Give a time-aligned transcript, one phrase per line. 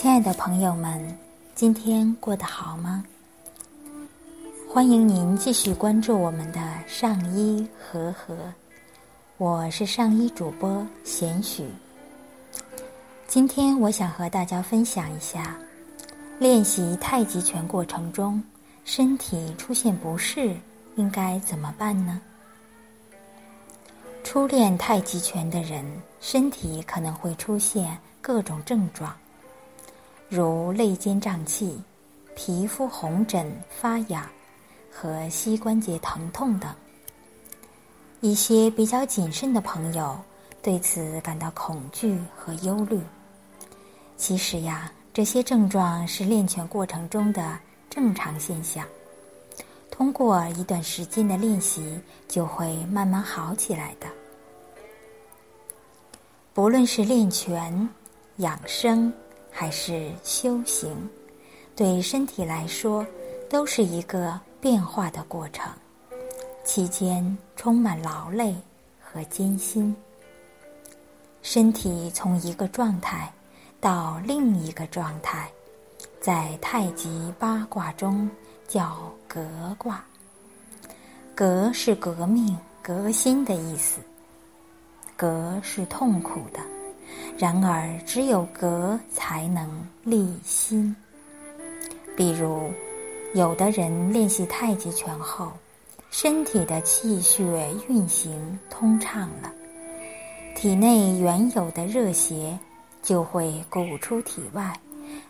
[0.00, 0.98] 亲爱的朋友们，
[1.54, 3.04] 今天过得好吗？
[4.66, 6.58] 欢迎您继续关注我们的
[6.88, 8.34] 上医和和，
[9.36, 11.68] 我是上医主播贤许。
[13.28, 15.54] 今天我想和大家分享一下，
[16.38, 18.42] 练习太极拳过程中，
[18.86, 20.56] 身体出现不适
[20.96, 22.18] 应该怎么办呢？
[24.24, 25.84] 初练太极拳的人，
[26.22, 29.14] 身体可能会出现各种症状。
[30.30, 31.76] 如肋间胀气、
[32.36, 34.24] 皮肤红疹发痒
[34.88, 36.72] 和膝关节疼痛等，
[38.20, 40.16] 一些比较谨慎的朋友
[40.62, 43.00] 对此感到恐惧和忧虑。
[44.16, 47.58] 其实呀，这些症状是练拳过程中的
[47.90, 48.86] 正常现象，
[49.90, 54.06] 通过一段时间的练习就会慢慢好起来的。
[56.54, 57.88] 不论是练拳、
[58.36, 59.12] 养生。
[59.60, 60.96] 还是修行，
[61.76, 63.06] 对身体来说
[63.46, 65.70] 都是一个变化的过程，
[66.64, 68.56] 期间充满劳累
[68.98, 69.94] 和艰辛。
[71.42, 73.30] 身体从一个状态
[73.82, 75.52] 到另一个状态，
[76.22, 78.30] 在太极八卦中
[78.66, 80.02] 叫革卦。
[81.34, 84.00] 革是革命、革新的意思，
[85.18, 86.60] 革是痛苦的。
[87.38, 89.68] 然而，只有格才能
[90.04, 90.94] 立心。
[92.16, 92.70] 比如，
[93.34, 95.50] 有的人练习太极拳后，
[96.10, 99.50] 身体的气血运行通畅了，
[100.54, 102.58] 体内原有的热邪
[103.02, 104.78] 就会鼓出体外，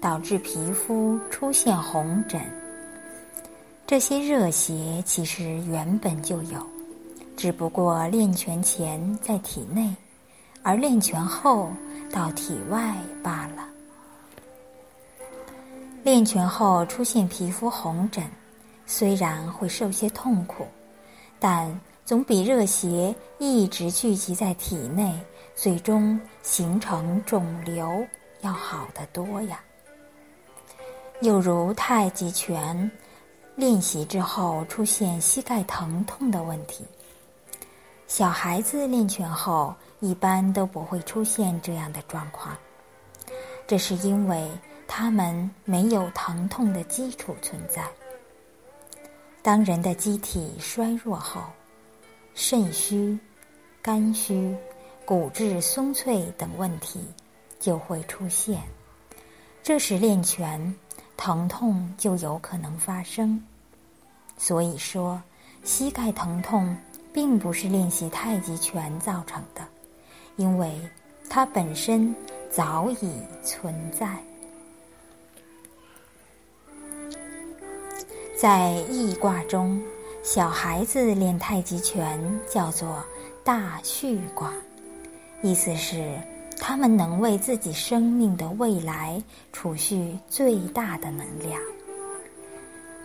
[0.00, 2.40] 导致皮肤出现红疹。
[3.86, 6.58] 这些热邪其实原本就有，
[7.36, 9.94] 只不过练拳前在体内。
[10.64, 11.70] 而练拳后
[12.10, 13.68] 到体外罢了。
[16.02, 18.24] 练拳后出现皮肤红疹，
[18.86, 20.66] 虽然会受些痛苦，
[21.38, 25.14] 但总比热邪一直聚集在体内，
[25.54, 28.04] 最终形成肿瘤
[28.40, 29.60] 要好得多呀。
[31.20, 32.90] 又如太极拳
[33.54, 36.84] 练习之后出现膝盖疼痛的问题，
[38.06, 39.74] 小孩子练拳后。
[40.00, 42.54] 一般都不会出现这样的状况，
[43.66, 44.50] 这是因为
[44.86, 47.82] 他们没有疼痛的基础存在。
[49.40, 51.40] 当人的机体衰弱后，
[52.34, 53.18] 肾虚、
[53.80, 54.54] 肝虚、
[55.06, 57.00] 骨质松脆等问题
[57.58, 58.60] 就会出现，
[59.62, 60.74] 这时练拳
[61.16, 63.42] 疼痛就有可能发生。
[64.36, 65.22] 所以说，
[65.62, 66.76] 膝盖疼痛
[67.14, 69.62] 并不是练习太极拳造成的。
[70.36, 70.78] 因为
[71.30, 72.12] 它本身
[72.50, 74.18] 早已存在，
[78.36, 79.80] 在易卦中，
[80.24, 82.20] 小孩子练太极拳
[82.50, 83.04] 叫做
[83.44, 84.52] 大畜卦，
[85.40, 86.18] 意思是
[86.58, 91.60] 他们能为自己生命的未来储蓄最大的能量。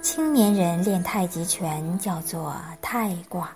[0.02, 3.56] 青年人练太极拳叫做太卦，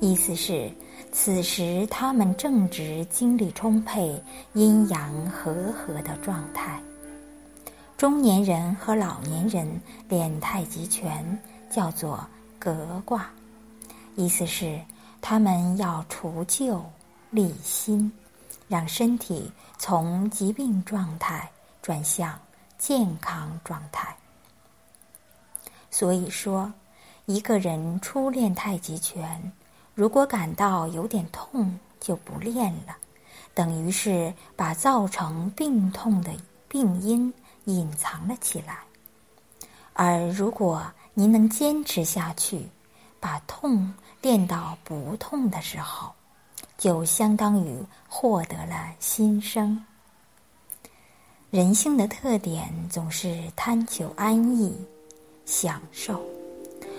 [0.00, 0.70] 意思是。
[1.12, 6.78] 此时，他们正值精力充沛、阴阳和合的状态。
[7.96, 9.80] 中年人和老年人
[10.10, 11.24] 练太极拳
[11.70, 12.26] 叫做
[12.58, 13.30] 革卦，
[14.14, 14.78] 意思是
[15.22, 16.84] 他们要除旧
[17.30, 18.12] 立新，
[18.68, 22.38] 让身体从疾病状态转向
[22.76, 24.14] 健康状态。
[25.90, 26.70] 所以说，
[27.24, 29.50] 一个人初练太极拳。
[29.96, 32.94] 如果感到有点痛就不练了，
[33.54, 36.30] 等于是把造成病痛的
[36.68, 37.32] 病因
[37.64, 38.80] 隐藏了起来。
[39.94, 40.82] 而如果
[41.14, 42.68] 您能坚持下去，
[43.18, 43.90] 把痛
[44.20, 46.12] 练到不痛的时候，
[46.76, 49.82] 就相当于获得了新生。
[51.50, 54.76] 人性的特点总是贪求安逸、
[55.46, 56.22] 享受。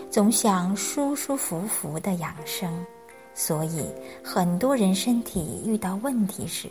[0.10, 2.72] 总想舒舒服服的养生，
[3.34, 3.86] 所以
[4.24, 6.70] 很多人身体遇到问题时，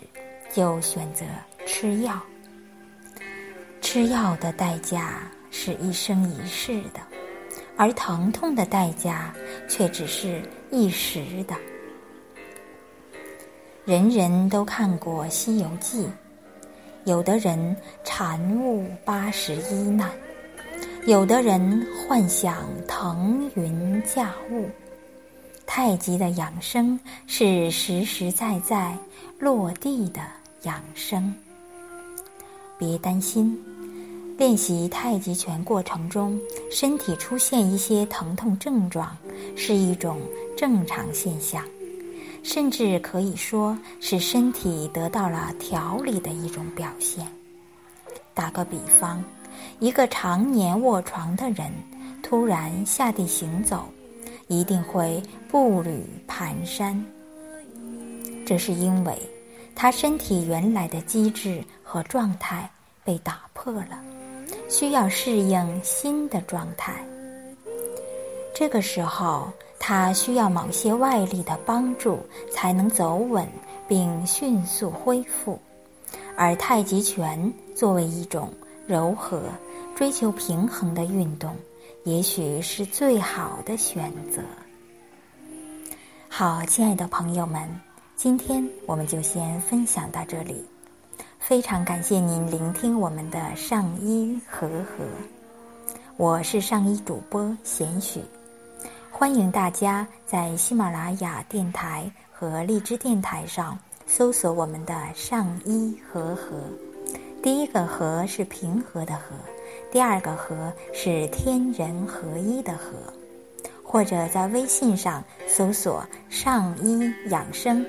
[0.52, 1.24] 就选择
[1.66, 2.20] 吃药。
[3.80, 7.00] 吃药的代价是一生一世的，
[7.76, 9.32] 而疼痛的代价
[9.68, 11.54] 却只是一时的。
[13.84, 16.06] 人人都看过《西游记》，
[17.04, 20.10] 有的人禅悟八十一难。
[21.06, 24.68] 有的人幻想腾云驾雾，
[25.64, 26.98] 太极的养生
[27.28, 28.92] 是实实在在
[29.38, 30.20] 落地的
[30.62, 31.32] 养生。
[32.76, 33.56] 别担心。
[34.36, 36.38] 练习太极拳过程中，
[36.72, 39.16] 身体出现一些疼痛症状，
[39.54, 40.20] 是一种
[40.56, 41.62] 正常现象，
[42.42, 47.24] 甚至可以说是身体得到了调理的一种表现。
[48.34, 49.24] 打个比方，
[49.78, 51.70] 一个常年卧床的人
[52.22, 53.84] 突然下地行走，
[54.48, 57.00] 一定会步履蹒跚。
[58.44, 59.18] 这是因为
[59.74, 62.70] 他身体原来的机制和状态
[63.04, 64.00] 被打破了。
[64.68, 66.94] 需要适应新的状态，
[68.54, 69.48] 这个时候
[69.78, 72.18] 他需要某些外力的帮助
[72.50, 73.46] 才能走稳
[73.88, 75.58] 并迅速恢复，
[76.36, 78.48] 而太极拳作为一种
[78.86, 79.42] 柔和、
[79.96, 81.56] 追求平衡的运动，
[82.04, 84.40] 也许是最好的选择。
[86.28, 87.68] 好，亲爱的朋友们，
[88.14, 90.64] 今天我们就先分享到这里。
[91.40, 95.04] 非常感谢您聆听我们的上医和和，
[96.16, 98.20] 我是上医主播贤许，
[99.10, 106.60] 欢迎大家在喜马拉雅电台和荔枝电台上搜索我们的上医和和。
[107.46, 109.36] 第一个和是平和的和，
[109.92, 112.96] 第二个和是天人合一的和，
[113.84, 117.86] 或者在微信上搜索上医养生，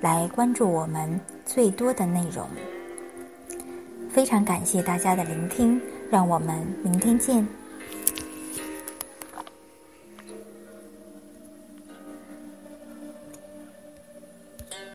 [0.00, 2.46] 来关注我们最多的内容。
[4.08, 7.44] 非常感谢大家的聆听，让我们明天见。